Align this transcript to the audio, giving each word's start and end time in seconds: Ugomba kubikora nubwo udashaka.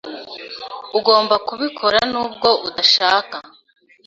Ugomba 0.97 1.35
kubikora 1.47 1.99
nubwo 2.11 2.49
udashaka. 2.67 3.37